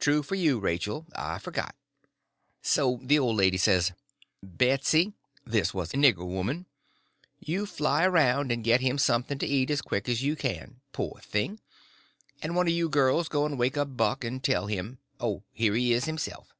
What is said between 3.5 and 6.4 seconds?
says: "Betsy" (this was a nigger